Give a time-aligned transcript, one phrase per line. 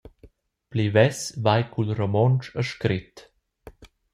[0.69, 3.15] Pli vess vai cul romontsch a scret.